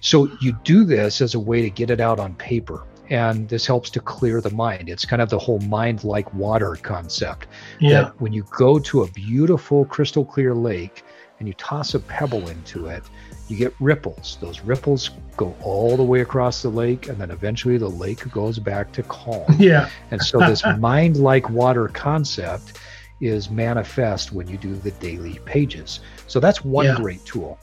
So 0.00 0.28
you 0.40 0.58
do 0.64 0.84
this 0.84 1.20
as 1.20 1.34
a 1.34 1.40
way 1.40 1.62
to 1.62 1.70
get 1.70 1.90
it 1.90 2.00
out 2.00 2.18
on 2.18 2.34
paper. 2.36 2.86
And 3.12 3.46
this 3.46 3.66
helps 3.66 3.90
to 3.90 4.00
clear 4.00 4.40
the 4.40 4.48
mind. 4.50 4.88
It's 4.88 5.04
kind 5.04 5.20
of 5.20 5.28
the 5.28 5.38
whole 5.38 5.58
mind 5.60 6.02
like 6.02 6.32
water 6.32 6.78
concept. 6.80 7.46
Yeah. 7.78 8.10
when 8.20 8.32
you 8.32 8.46
go 8.56 8.78
to 8.78 9.02
a 9.02 9.08
beautiful 9.08 9.84
crystal 9.84 10.24
clear 10.24 10.54
lake 10.54 11.04
and 11.38 11.46
you 11.46 11.52
toss 11.54 11.92
a 11.92 12.00
pebble 12.00 12.48
into 12.48 12.86
it, 12.86 13.02
you 13.48 13.58
get 13.58 13.74
ripples. 13.80 14.38
Those 14.40 14.62
ripples 14.62 15.10
go 15.36 15.54
all 15.60 15.98
the 15.98 16.02
way 16.02 16.22
across 16.22 16.62
the 16.62 16.70
lake, 16.70 17.08
and 17.08 17.18
then 17.18 17.30
eventually 17.30 17.76
the 17.76 17.90
lake 17.90 18.26
goes 18.30 18.58
back 18.58 18.92
to 18.92 19.02
calm. 19.02 19.44
Yeah. 19.58 19.90
and 20.10 20.22
so 20.22 20.38
this 20.38 20.64
mind 20.78 21.18
like 21.18 21.50
water 21.50 21.88
concept 21.88 22.78
is 23.20 23.50
manifest 23.50 24.32
when 24.32 24.48
you 24.48 24.56
do 24.56 24.74
the 24.74 24.90
daily 24.92 25.38
pages. 25.44 26.00
So 26.28 26.40
that's 26.40 26.64
one 26.64 26.86
yeah. 26.86 26.96
great 26.96 27.22
tool. 27.26 27.58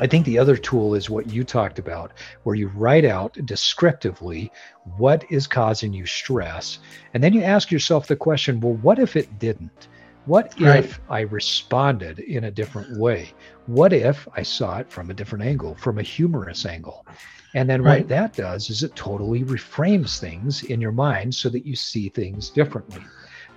I 0.00 0.06
think 0.06 0.24
the 0.24 0.38
other 0.38 0.56
tool 0.56 0.94
is 0.94 1.10
what 1.10 1.30
you 1.30 1.44
talked 1.44 1.78
about, 1.78 2.12
where 2.42 2.56
you 2.56 2.68
write 2.68 3.04
out 3.04 3.36
descriptively 3.44 4.50
what 4.96 5.24
is 5.30 5.46
causing 5.46 5.92
you 5.92 6.06
stress. 6.06 6.78
And 7.12 7.22
then 7.22 7.34
you 7.34 7.42
ask 7.42 7.70
yourself 7.70 8.06
the 8.06 8.16
question 8.16 8.60
well, 8.60 8.74
what 8.74 8.98
if 8.98 9.14
it 9.14 9.38
didn't? 9.38 9.88
What 10.24 10.54
right. 10.60 10.84
if 10.84 11.00
I 11.10 11.20
responded 11.20 12.18
in 12.18 12.44
a 12.44 12.50
different 12.50 12.98
way? 12.98 13.32
What 13.66 13.92
if 13.92 14.26
I 14.34 14.42
saw 14.42 14.78
it 14.78 14.90
from 14.90 15.10
a 15.10 15.14
different 15.14 15.44
angle, 15.44 15.74
from 15.74 15.98
a 15.98 16.02
humorous 16.02 16.64
angle? 16.64 17.06
And 17.54 17.68
then 17.68 17.82
right. 17.82 18.00
what 18.00 18.08
that 18.08 18.34
does 18.34 18.70
is 18.70 18.82
it 18.82 18.94
totally 18.94 19.44
reframes 19.44 20.18
things 20.18 20.62
in 20.62 20.80
your 20.80 20.92
mind 20.92 21.34
so 21.34 21.48
that 21.48 21.66
you 21.66 21.74
see 21.76 22.08
things 22.08 22.48
differently. 22.48 23.02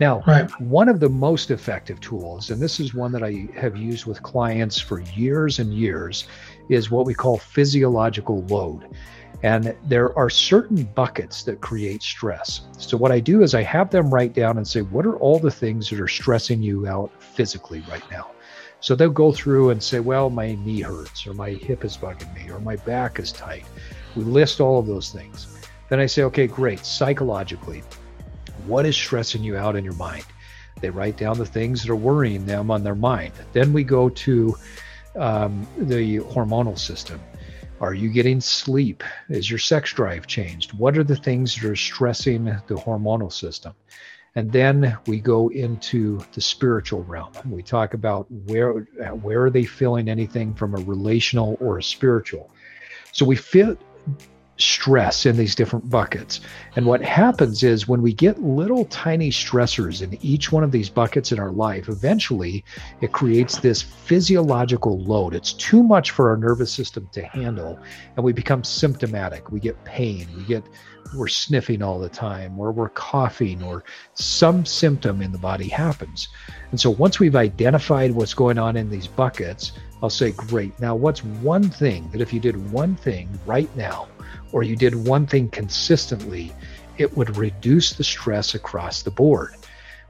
Now, 0.03 0.21
right. 0.27 0.51
one 0.59 0.89
of 0.89 0.99
the 0.99 1.07
most 1.07 1.49
effective 1.49 2.01
tools, 2.01 2.49
and 2.49 2.61
this 2.61 2.81
is 2.81 2.93
one 2.93 3.13
that 3.13 3.23
I 3.23 3.47
have 3.55 3.77
used 3.77 4.05
with 4.05 4.21
clients 4.21 4.77
for 4.77 4.99
years 4.99 5.59
and 5.59 5.73
years, 5.73 6.27
is 6.67 6.91
what 6.91 7.05
we 7.05 7.13
call 7.13 7.37
physiological 7.37 8.43
load. 8.47 8.89
And 9.43 9.73
there 9.85 10.13
are 10.19 10.29
certain 10.29 10.83
buckets 10.83 11.43
that 11.43 11.61
create 11.61 12.03
stress. 12.03 12.67
So, 12.77 12.97
what 12.97 13.13
I 13.13 13.21
do 13.21 13.43
is 13.43 13.55
I 13.55 13.61
have 13.63 13.91
them 13.91 14.13
write 14.13 14.33
down 14.33 14.57
and 14.57 14.67
say, 14.67 14.81
what 14.81 15.05
are 15.05 15.15
all 15.19 15.39
the 15.39 15.49
things 15.49 15.89
that 15.89 16.01
are 16.01 16.09
stressing 16.09 16.61
you 16.61 16.85
out 16.85 17.09
physically 17.23 17.81
right 17.89 18.03
now? 18.11 18.31
So 18.81 18.95
they'll 18.95 19.09
go 19.09 19.31
through 19.31 19.69
and 19.69 19.81
say, 19.81 20.01
well, 20.01 20.29
my 20.29 20.55
knee 20.55 20.81
hurts, 20.81 21.25
or 21.25 21.33
my 21.33 21.51
hip 21.51 21.85
is 21.85 21.95
bugging 21.95 22.35
me, 22.35 22.51
or 22.51 22.59
my 22.59 22.75
back 22.75 23.19
is 23.19 23.31
tight. 23.31 23.63
We 24.17 24.25
list 24.25 24.59
all 24.59 24.79
of 24.79 24.85
those 24.85 25.11
things. 25.11 25.47
Then 25.87 26.01
I 26.01 26.07
say, 26.07 26.23
okay, 26.23 26.47
great. 26.47 26.85
Psychologically, 26.85 27.83
what 28.65 28.85
is 28.85 28.95
stressing 28.95 29.43
you 29.43 29.57
out 29.57 29.75
in 29.75 29.83
your 29.83 29.95
mind? 29.95 30.25
They 30.81 30.89
write 30.89 31.17
down 31.17 31.37
the 31.37 31.45
things 31.45 31.83
that 31.83 31.91
are 31.91 31.95
worrying 31.95 32.45
them 32.45 32.71
on 32.71 32.83
their 32.83 32.95
mind. 32.95 33.33
Then 33.53 33.73
we 33.73 33.83
go 33.83 34.09
to 34.09 34.55
um, 35.15 35.67
the 35.77 36.19
hormonal 36.19 36.77
system. 36.77 37.21
Are 37.79 37.93
you 37.93 38.09
getting 38.09 38.39
sleep? 38.39 39.03
Is 39.29 39.49
your 39.49 39.59
sex 39.59 39.91
drive 39.93 40.25
changed? 40.27 40.73
What 40.73 40.97
are 40.97 41.03
the 41.03 41.15
things 41.15 41.55
that 41.55 41.69
are 41.69 41.75
stressing 41.75 42.45
the 42.45 42.75
hormonal 42.75 43.31
system? 43.31 43.73
And 44.35 44.51
then 44.51 44.97
we 45.05 45.19
go 45.19 45.49
into 45.49 46.19
the 46.33 46.41
spiritual 46.41 47.03
realm. 47.03 47.33
We 47.45 47.61
talk 47.61 47.93
about 47.93 48.25
where 48.31 48.71
where 48.71 49.43
are 49.43 49.49
they 49.51 49.65
feeling 49.65 50.09
anything 50.09 50.55
from 50.55 50.73
a 50.73 50.81
relational 50.81 51.57
or 51.59 51.77
a 51.77 51.83
spiritual. 51.83 52.49
So 53.11 53.25
we 53.25 53.35
fit 53.35 53.77
stress 54.57 55.25
in 55.25 55.35
these 55.35 55.55
different 55.55 55.89
buckets. 55.89 56.41
And 56.75 56.85
what 56.85 57.01
happens 57.01 57.63
is 57.63 57.87
when 57.87 58.01
we 58.01 58.13
get 58.13 58.41
little 58.41 58.85
tiny 58.85 59.31
stressors 59.31 60.01
in 60.01 60.17
each 60.23 60.51
one 60.51 60.63
of 60.63 60.71
these 60.71 60.89
buckets 60.89 61.31
in 61.31 61.39
our 61.39 61.51
life, 61.51 61.89
eventually 61.89 62.63
it 63.01 63.11
creates 63.11 63.57
this 63.57 63.81
physiological 63.81 64.99
load. 64.99 65.33
It's 65.33 65.53
too 65.53 65.81
much 65.83 66.11
for 66.11 66.29
our 66.29 66.37
nervous 66.37 66.71
system 66.71 67.09
to 67.13 67.23
handle, 67.23 67.79
and 68.15 68.23
we 68.23 68.33
become 68.33 68.63
symptomatic. 68.63 69.51
We 69.51 69.59
get 69.59 69.83
pain, 69.85 70.27
we 70.37 70.43
get 70.43 70.63
we're 71.15 71.27
sniffing 71.27 71.83
all 71.83 71.99
the 71.99 72.09
time, 72.09 72.57
or 72.57 72.71
we're 72.71 72.89
coughing, 72.89 73.61
or 73.61 73.83
some 74.13 74.65
symptom 74.65 75.21
in 75.21 75.31
the 75.31 75.37
body 75.37 75.67
happens. 75.67 76.29
And 76.71 76.79
so 76.79 76.89
once 76.89 77.19
we've 77.19 77.35
identified 77.35 78.11
what's 78.11 78.33
going 78.33 78.57
on 78.57 78.75
in 78.75 78.89
these 78.89 79.07
buckets, 79.07 79.73
I'll 80.01 80.09
say, 80.09 80.31
Great. 80.31 80.77
Now, 80.79 80.95
what's 80.95 81.23
one 81.23 81.69
thing 81.69 82.09
that 82.11 82.21
if 82.21 82.33
you 82.33 82.39
did 82.39 82.71
one 82.71 82.95
thing 82.95 83.29
right 83.45 83.73
now, 83.75 84.07
or 84.51 84.63
you 84.63 84.75
did 84.75 84.95
one 84.95 85.25
thing 85.25 85.49
consistently, 85.49 86.53
it 86.97 87.15
would 87.17 87.37
reduce 87.37 87.93
the 87.93 88.03
stress 88.03 88.55
across 88.55 89.01
the 89.01 89.11
board. 89.11 89.55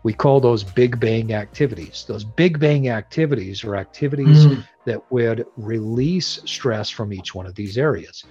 We 0.04 0.14
call 0.14 0.42
those 0.42 0.64
big 0.64 1.00
bang 1.00 1.34
activities. 1.34 2.04
Those 2.08 2.26
big 2.26 2.60
bang 2.60 2.90
activities 2.90 3.64
are 3.64 3.76
activities 3.78 4.46
mm. 4.46 4.64
that 4.86 5.12
would 5.12 5.46
release 5.56 6.42
stress 6.46 6.90
from 6.90 7.14
each 7.14 7.34
one 7.34 7.46
of 7.46 7.56
these 7.56 7.78
areas. 7.78 8.26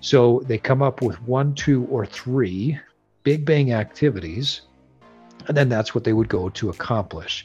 So 0.00 0.42
they 0.46 0.56
come 0.56 0.82
up 0.82 1.02
with 1.02 1.20
one, 1.22 1.54
two, 1.54 1.84
or 1.86 2.06
three 2.06 2.78
big 3.24 3.44
bang 3.44 3.72
activities, 3.72 4.62
and 5.48 5.56
then 5.56 5.68
that's 5.68 5.94
what 5.94 6.04
they 6.04 6.12
would 6.12 6.28
go 6.28 6.48
to 6.50 6.70
accomplish. 6.70 7.44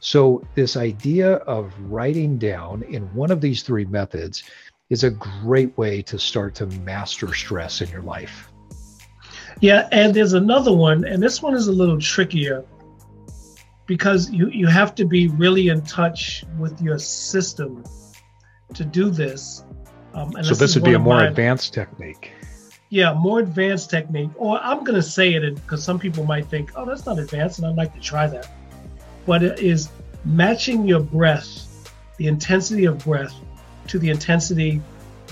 So, 0.00 0.46
this 0.54 0.76
idea 0.76 1.34
of 1.38 1.74
writing 1.90 2.38
down 2.38 2.84
in 2.84 3.02
one 3.14 3.32
of 3.32 3.40
these 3.40 3.62
three 3.62 3.84
methods 3.84 4.44
is 4.90 5.04
a 5.04 5.10
great 5.10 5.76
way 5.76 6.02
to 6.02 6.18
start 6.18 6.54
to 6.56 6.66
master 6.66 7.34
stress 7.34 7.80
in 7.80 7.88
your 7.90 8.02
life. 8.02 8.50
Yeah, 9.60 9.88
and 9.92 10.14
there's 10.14 10.34
another 10.34 10.72
one, 10.72 11.04
and 11.04 11.22
this 11.22 11.42
one 11.42 11.54
is 11.54 11.68
a 11.68 11.72
little 11.72 12.00
trickier 12.00 12.64
because 13.86 14.30
you, 14.30 14.48
you 14.50 14.66
have 14.66 14.94
to 14.94 15.04
be 15.04 15.28
really 15.28 15.68
in 15.68 15.82
touch 15.82 16.44
with 16.58 16.80
your 16.80 16.98
system 16.98 17.84
to 18.74 18.84
do 18.84 19.10
this. 19.10 19.64
Um, 20.14 20.32
so 20.32 20.50
this, 20.50 20.58
this 20.58 20.74
would 20.74 20.84
be 20.84 20.94
a 20.94 20.98
more 20.98 21.24
advanced 21.24 21.74
technique. 21.74 22.32
yeah, 22.90 23.12
more 23.12 23.40
advanced 23.40 23.90
technique, 23.90 24.30
or 24.36 24.58
I'm 24.58 24.84
going 24.84 24.94
to 24.94 25.02
say 25.02 25.34
it 25.34 25.54
because 25.56 25.82
some 25.82 25.98
people 25.98 26.24
might 26.24 26.46
think, 26.46 26.70
oh, 26.76 26.86
that's 26.86 27.04
not 27.04 27.18
advanced, 27.18 27.58
and 27.58 27.66
I'd 27.66 27.76
like 27.76 27.94
to 27.94 28.00
try 28.00 28.26
that. 28.26 28.50
But 29.26 29.42
it 29.42 29.58
is 29.58 29.90
matching 30.24 30.86
your 30.86 31.00
breath, 31.00 31.92
the 32.16 32.26
intensity 32.28 32.86
of 32.86 32.98
breath, 33.04 33.34
to 33.88 33.98
the 33.98 34.10
intensity 34.10 34.80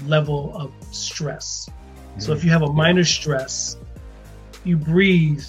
level 0.07 0.57
of 0.57 0.73
stress. 0.95 1.69
Mm-hmm. 1.69 2.21
So 2.21 2.33
if 2.33 2.45
you 2.45 2.51
have 2.51 2.63
a 2.63 2.73
minor 2.73 3.05
stress, 3.05 3.77
you 4.65 4.77
breathe 4.77 5.45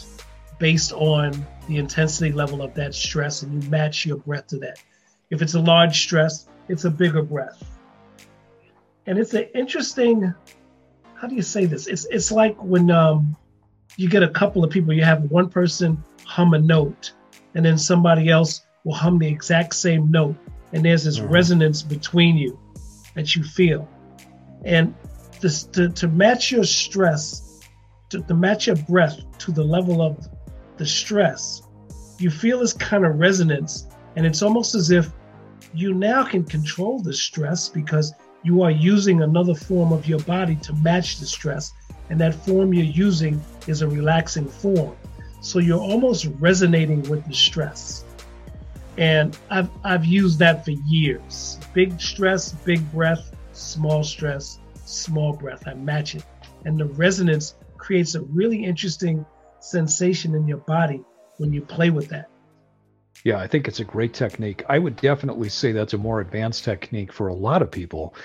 based 0.59 0.91
on 0.93 1.45
the 1.67 1.77
intensity 1.77 2.31
level 2.31 2.61
of 2.61 2.73
that 2.75 2.93
stress 2.95 3.43
and 3.43 3.63
you 3.63 3.69
match 3.69 4.05
your 4.05 4.17
breath 4.17 4.47
to 4.47 4.57
that. 4.57 4.81
If 5.29 5.41
it's 5.41 5.55
a 5.55 5.59
large 5.59 6.01
stress, 6.01 6.47
it's 6.69 6.85
a 6.85 6.89
bigger 6.89 7.21
breath. 7.21 7.63
And 9.05 9.17
it's 9.17 9.33
an 9.33 9.47
interesting, 9.55 10.33
how 11.15 11.27
do 11.27 11.35
you 11.35 11.41
say 11.41 11.65
this? 11.65 11.87
It's 11.87 12.05
it's 12.05 12.31
like 12.31 12.61
when 12.61 12.91
um, 12.91 13.35
you 13.95 14.09
get 14.09 14.23
a 14.23 14.29
couple 14.29 14.63
of 14.63 14.69
people, 14.69 14.93
you 14.93 15.03
have 15.03 15.23
one 15.31 15.49
person 15.49 16.03
hum 16.25 16.53
a 16.53 16.59
note, 16.59 17.13
and 17.55 17.65
then 17.65 17.77
somebody 17.77 18.29
else 18.29 18.61
will 18.83 18.93
hum 18.93 19.17
the 19.17 19.27
exact 19.27 19.75
same 19.75 20.11
note, 20.11 20.35
and 20.73 20.83
there's 20.83 21.05
this 21.05 21.19
mm-hmm. 21.19 21.33
resonance 21.33 21.81
between 21.81 22.37
you 22.37 22.59
that 23.17 23.36
you 23.36 23.43
feel. 23.43 23.88
And 24.63 24.95
this, 25.41 25.63
to, 25.63 25.89
to 25.89 26.07
match 26.07 26.51
your 26.51 26.63
stress, 26.63 27.59
to, 28.09 28.21
to 28.21 28.33
match 28.33 28.67
your 28.67 28.75
breath 28.75 29.19
to 29.39 29.51
the 29.51 29.63
level 29.63 30.01
of 30.01 30.27
the 30.77 30.86
stress, 30.86 31.63
you 32.19 32.29
feel 32.29 32.59
this 32.59 32.74
kind 32.74 33.05
of 33.05 33.19
resonance, 33.19 33.88
and 34.15 34.25
it's 34.25 34.41
almost 34.41 34.74
as 34.75 34.91
if 34.91 35.12
you 35.74 35.93
now 35.93 36.24
can 36.24 36.43
control 36.43 37.00
the 37.00 37.13
stress 37.13 37.69
because 37.69 38.13
you 38.43 38.62
are 38.62 38.71
using 38.71 39.21
another 39.21 39.53
form 39.53 39.91
of 39.91 40.07
your 40.07 40.19
body 40.19 40.55
to 40.55 40.74
match 40.75 41.19
the 41.19 41.25
stress, 41.25 41.74
and 42.09 42.19
that 42.21 42.33
form 42.33 42.74
you're 42.74 42.86
using 42.86 43.41
is 43.67 43.81
a 43.81 43.88
relaxing 43.88 44.47
form. 44.47 44.95
So 45.41 45.59
you're 45.59 45.79
almost 45.79 46.27
resonating 46.39 47.03
with 47.03 47.25
the 47.27 47.33
stress. 47.33 48.05
And 48.98 49.38
I've 49.50 49.70
I've 49.84 50.06
used 50.06 50.39
that 50.39 50.66
for 50.66 50.72
years. 50.72 51.60
Big 51.74 52.00
stress, 52.01 52.51
big 52.51 52.92
breath, 52.92 53.32
small 53.51 54.04
stress, 54.04 54.60
small 54.86 55.34
breath. 55.34 55.68
I 55.68 55.74
match 55.75 56.16
it. 56.16 56.24
And 56.66 56.80
the 56.80 56.86
resonance 56.86 57.56
creates 57.77 58.16
a 58.16 58.22
really 58.22 58.63
interesting 58.63 59.25
sensation 59.60 60.34
in 60.36 60.48
your 60.48 60.58
body 60.58 61.04
when 61.38 61.54
you 61.54 61.62
play 61.62 61.89
with 61.89 62.10
that. 62.10 62.30
Yeah, 63.24 63.39
I 63.39 63.48
think 63.48 63.68
it's 63.68 63.80
a 63.80 63.84
great 63.84 64.13
technique. 64.13 64.63
I 64.70 64.80
would 64.80 64.96
definitely 64.96 65.50
say 65.50 65.72
that's 65.72 65.94
a 65.94 65.98
more 65.98 66.22
advanced 66.22 66.63
technique 66.63 67.12
for 67.12 67.27
a 67.27 67.34
lot 67.34 67.62
of 67.62 67.72
people, 67.72 68.16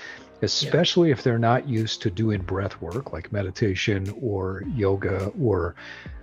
especially 0.41 1.09
yeah. 1.09 1.13
if 1.13 1.23
they're 1.23 1.39
not 1.39 1.67
used 1.67 2.01
to 2.03 2.11
doing 2.11 2.41
breath 2.41 2.79
work 2.81 3.11
like 3.11 3.31
meditation 3.31 4.13
or 4.21 4.63
yoga 4.75 5.31
or 5.39 5.75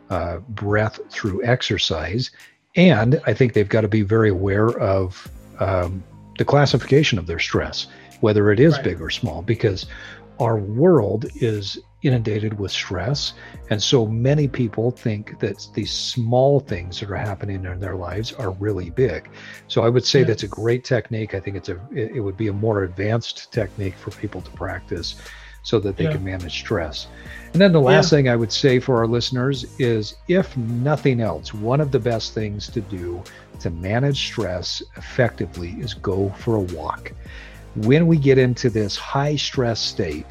uh, 0.09 0.38
breath 0.38 1.00
through 1.11 1.45
exercise. 1.45 2.30
And 2.76 3.20
I 3.26 3.34
think 3.34 3.54
they've 3.54 3.68
got 3.68 3.82
to 3.82 3.88
be 3.88 4.02
very 4.02 4.30
aware 4.30 4.68
of 4.78 5.28
um, 5.58 6.02
the 6.38 6.44
classification 6.44 7.18
of 7.18 7.26
their 7.26 7.38
stress, 7.38 7.86
whether 8.20 8.50
it 8.52 8.60
is 8.60 8.74
right. 8.74 8.84
big 8.84 9.00
or 9.00 9.10
small, 9.10 9.42
because 9.42 9.86
our 10.38 10.56
world 10.56 11.26
is 11.36 11.78
inundated 12.02 12.58
with 12.58 12.72
stress. 12.72 13.34
And 13.68 13.82
so 13.82 14.06
many 14.06 14.48
people 14.48 14.90
think 14.90 15.38
that 15.40 15.68
these 15.74 15.92
small 15.92 16.60
things 16.60 17.00
that 17.00 17.10
are 17.10 17.16
happening 17.16 17.64
in 17.64 17.80
their 17.80 17.96
lives 17.96 18.32
are 18.32 18.52
really 18.52 18.90
big. 18.90 19.28
So 19.68 19.82
I 19.82 19.88
would 19.88 20.04
say 20.04 20.20
yeah. 20.20 20.26
that's 20.26 20.42
a 20.44 20.48
great 20.48 20.84
technique. 20.84 21.34
I 21.34 21.40
think 21.40 21.56
it's 21.56 21.68
a 21.68 21.78
it 21.92 22.20
would 22.20 22.36
be 22.36 22.48
a 22.48 22.52
more 22.52 22.84
advanced 22.84 23.52
technique 23.52 23.96
for 23.96 24.12
people 24.12 24.40
to 24.40 24.50
practice 24.52 25.16
so 25.62 25.78
that 25.80 25.96
they 25.96 26.04
yeah. 26.04 26.12
can 26.12 26.24
manage 26.24 26.58
stress. 26.60 27.06
And 27.52 27.60
then 27.60 27.72
the 27.72 27.80
last 27.80 28.10
yeah. 28.10 28.18
thing 28.18 28.28
I 28.28 28.36
would 28.36 28.52
say 28.52 28.78
for 28.78 28.98
our 28.98 29.06
listeners 29.06 29.66
is 29.78 30.16
if 30.28 30.56
nothing 30.56 31.20
else, 31.20 31.52
one 31.52 31.80
of 31.80 31.90
the 31.90 31.98
best 31.98 32.32
things 32.32 32.68
to 32.68 32.80
do 32.80 33.22
to 33.60 33.70
manage 33.70 34.26
stress 34.26 34.82
effectively 34.96 35.76
is 35.80 35.94
go 35.94 36.30
for 36.30 36.56
a 36.56 36.60
walk 36.60 37.12
when 37.75 38.06
we 38.06 38.16
get 38.16 38.38
into 38.38 38.70
this 38.70 38.96
high 38.96 39.36
stress 39.36 39.80
state, 39.80 40.26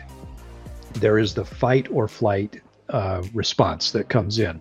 there 0.93 1.17
is 1.17 1.33
the 1.33 1.45
fight 1.45 1.87
or 1.91 2.07
flight 2.07 2.61
uh, 2.89 3.23
response 3.33 3.91
that 3.91 4.09
comes 4.09 4.39
in. 4.39 4.59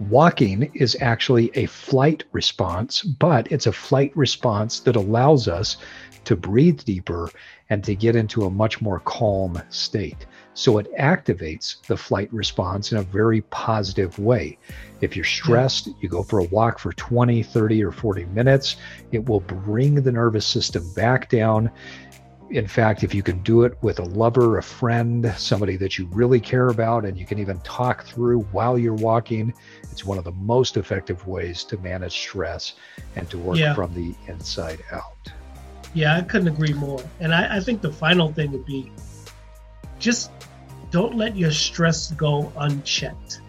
Walking 0.00 0.70
is 0.74 0.96
actually 1.00 1.50
a 1.54 1.66
flight 1.66 2.24
response, 2.32 3.02
but 3.02 3.50
it's 3.50 3.66
a 3.66 3.72
flight 3.72 4.16
response 4.16 4.80
that 4.80 4.96
allows 4.96 5.48
us 5.48 5.78
to 6.28 6.36
breathe 6.36 6.84
deeper 6.84 7.30
and 7.70 7.82
to 7.82 7.94
get 7.94 8.14
into 8.14 8.44
a 8.44 8.50
much 8.50 8.82
more 8.82 9.00
calm 9.00 9.58
state. 9.70 10.26
So 10.52 10.76
it 10.76 10.86
activates 10.98 11.80
the 11.86 11.96
flight 11.96 12.30
response 12.30 12.92
in 12.92 12.98
a 12.98 13.02
very 13.02 13.40
positive 13.42 14.18
way. 14.18 14.58
If 15.00 15.16
you're 15.16 15.24
stressed, 15.24 15.88
you 16.02 16.08
go 16.10 16.22
for 16.22 16.40
a 16.40 16.44
walk 16.44 16.80
for 16.80 16.92
20, 16.92 17.42
30, 17.42 17.82
or 17.82 17.92
40 17.92 18.26
minutes. 18.26 18.76
It 19.10 19.26
will 19.26 19.40
bring 19.40 19.94
the 19.94 20.12
nervous 20.12 20.46
system 20.46 20.92
back 20.92 21.30
down 21.30 21.70
in 22.50 22.66
fact, 22.66 23.04
if 23.04 23.14
you 23.14 23.22
can 23.22 23.42
do 23.42 23.64
it 23.64 23.76
with 23.82 23.98
a 23.98 24.04
lover, 24.04 24.56
a 24.56 24.62
friend, 24.62 25.34
somebody 25.36 25.76
that 25.76 25.98
you 25.98 26.06
really 26.06 26.40
care 26.40 26.68
about, 26.68 27.04
and 27.04 27.18
you 27.18 27.26
can 27.26 27.38
even 27.38 27.60
talk 27.60 28.04
through 28.04 28.40
while 28.52 28.78
you're 28.78 28.94
walking, 28.94 29.52
it's 29.92 30.06
one 30.06 30.16
of 30.16 30.24
the 30.24 30.32
most 30.32 30.78
effective 30.78 31.26
ways 31.26 31.62
to 31.64 31.76
manage 31.78 32.12
stress 32.12 32.72
and 33.16 33.28
to 33.28 33.36
work 33.36 33.58
yeah. 33.58 33.74
from 33.74 33.92
the 33.92 34.14
inside 34.32 34.82
out. 34.92 35.30
Yeah, 35.94 36.16
I 36.16 36.22
couldn't 36.22 36.48
agree 36.48 36.74
more. 36.74 37.00
And 37.20 37.34
I, 37.34 37.56
I 37.56 37.60
think 37.60 37.80
the 37.80 37.92
final 37.92 38.32
thing 38.32 38.52
would 38.52 38.66
be 38.66 38.92
just 39.98 40.30
don't 40.90 41.16
let 41.16 41.36
your 41.36 41.50
stress 41.50 42.12
go 42.12 42.52
unchecked. 42.56 43.40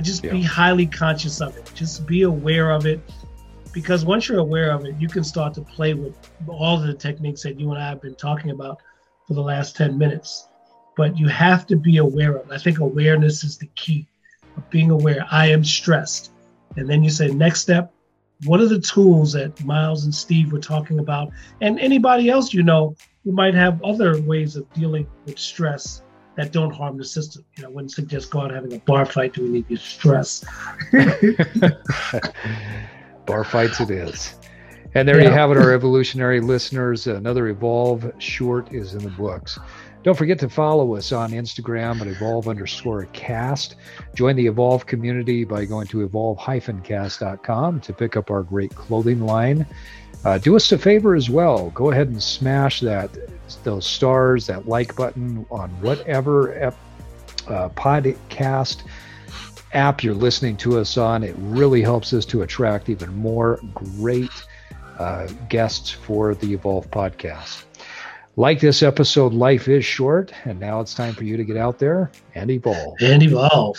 Just 0.00 0.24
yeah. 0.24 0.32
be 0.32 0.42
highly 0.42 0.86
conscious 0.86 1.40
of 1.40 1.56
it. 1.56 1.70
Just 1.74 2.06
be 2.06 2.22
aware 2.22 2.70
of 2.70 2.86
it 2.86 3.00
because 3.72 4.04
once 4.04 4.28
you're 4.28 4.38
aware 4.38 4.70
of 4.70 4.84
it, 4.86 4.96
you 4.98 5.08
can 5.08 5.22
start 5.22 5.54
to 5.54 5.60
play 5.60 5.94
with 5.94 6.16
all 6.48 6.78
the 6.78 6.94
techniques 6.94 7.42
that 7.42 7.60
you 7.60 7.70
and 7.70 7.82
I 7.82 7.88
have 7.88 8.00
been 8.00 8.14
talking 8.14 8.50
about 8.50 8.80
for 9.26 9.34
the 9.34 9.42
last 9.42 9.76
10 9.76 9.98
minutes. 9.98 10.48
But 10.96 11.18
you 11.18 11.28
have 11.28 11.66
to 11.68 11.76
be 11.76 11.98
aware 11.98 12.36
of 12.36 12.50
it. 12.50 12.54
I 12.54 12.58
think 12.58 12.78
awareness 12.78 13.44
is 13.44 13.58
the 13.58 13.68
key 13.74 14.06
of 14.56 14.68
being 14.70 14.90
aware. 14.90 15.26
I 15.30 15.48
am 15.48 15.64
stressed. 15.64 16.32
And 16.76 16.88
then 16.88 17.02
you 17.02 17.10
say, 17.10 17.28
next 17.28 17.60
step, 17.60 17.92
what 18.44 18.60
are 18.60 18.66
the 18.66 18.80
tools 18.80 19.32
that 19.32 19.64
Miles 19.64 20.04
and 20.04 20.14
Steve 20.14 20.52
were 20.52 20.58
talking 20.58 20.98
about? 20.98 21.30
And 21.60 21.78
anybody 21.80 22.28
else 22.28 22.52
you 22.52 22.62
know 22.62 22.96
who 23.24 23.32
might 23.32 23.54
have 23.54 23.82
other 23.82 24.20
ways 24.22 24.56
of 24.56 24.70
dealing 24.72 25.06
with 25.26 25.38
stress 25.38 26.02
that 26.36 26.52
don't 26.52 26.72
harm 26.72 26.96
the 26.96 27.04
system. 27.04 27.44
You 27.56 27.62
know, 27.62 27.68
I 27.68 27.72
wouldn't 27.72 27.92
suggest 27.92 28.30
go 28.30 28.40
out 28.40 28.50
having 28.50 28.72
a 28.72 28.78
bar 28.80 29.04
fight 29.04 29.34
to 29.34 29.42
relieve 29.42 29.68
your 29.68 29.78
stress. 29.78 30.44
Bar 33.26 33.44
fights 33.44 33.80
it 33.80 33.90
is. 33.90 34.34
And 34.94 35.08
there 35.08 35.20
yeah. 35.20 35.28
you 35.28 35.30
have 35.30 35.50
it, 35.50 35.56
our 35.56 35.72
evolutionary 35.72 36.40
listeners. 36.40 37.06
Another 37.06 37.48
Evolve 37.48 38.12
short 38.18 38.72
is 38.72 38.94
in 38.94 39.04
the 39.04 39.10
books. 39.10 39.58
Don't 40.02 40.16
forget 40.16 40.38
to 40.40 40.48
follow 40.48 40.96
us 40.96 41.12
on 41.12 41.30
Instagram 41.30 42.00
at 42.00 42.08
evolve 42.08 42.48
underscore 42.48 43.06
cast. 43.12 43.76
Join 44.14 44.34
the 44.34 44.46
Evolve 44.46 44.84
community 44.86 45.44
by 45.44 45.64
going 45.64 45.86
to 45.88 46.02
evolve-cast.com 46.02 47.80
to 47.80 47.92
pick 47.92 48.16
up 48.16 48.30
our 48.30 48.42
great 48.42 48.74
clothing 48.74 49.20
line. 49.20 49.64
Uh, 50.24 50.38
do 50.38 50.56
us 50.56 50.70
a 50.72 50.78
favor 50.78 51.14
as 51.14 51.30
well. 51.30 51.70
Go 51.70 51.90
ahead 51.90 52.08
and 52.08 52.22
smash 52.22 52.80
that 52.80 53.10
those 53.64 53.86
stars, 53.86 54.46
that 54.46 54.66
like 54.66 54.94
button 54.96 55.46
on 55.50 55.70
whatever 55.82 56.54
ep, 56.54 56.76
uh, 57.48 57.68
podcast 57.70 58.82
app 59.72 60.02
you're 60.02 60.14
listening 60.14 60.56
to 60.58 60.78
us 60.78 60.96
on. 60.96 61.22
It 61.22 61.34
really 61.38 61.82
helps 61.82 62.12
us 62.12 62.24
to 62.26 62.42
attract 62.42 62.88
even 62.88 63.14
more 63.14 63.60
great 63.74 64.30
uh, 64.98 65.26
guests 65.48 65.90
for 65.90 66.34
the 66.34 66.52
Evolve 66.52 66.90
podcast. 66.90 67.64
Like 68.36 68.60
this 68.60 68.82
episode, 68.82 69.34
life 69.34 69.68
is 69.68 69.84
short, 69.84 70.32
and 70.44 70.58
now 70.58 70.80
it's 70.80 70.94
time 70.94 71.12
for 71.12 71.24
you 71.24 71.36
to 71.36 71.44
get 71.44 71.58
out 71.58 71.78
there 71.78 72.10
and 72.34 72.50
evolve. 72.50 72.96
And 73.02 73.22
evolve. 73.22 73.76